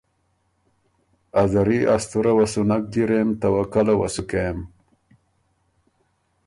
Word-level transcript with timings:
ا 1.41 1.43
زری 1.51 1.79
ا 1.93 1.95
ستُره 2.03 2.31
وه 2.37 2.45
سو 2.51 2.61
نک 2.69 2.83
جیرېم 2.93 3.29
توکله 3.41 3.93
وه 3.99 4.07
سو 4.13 4.23
کېم۔ 4.29 4.57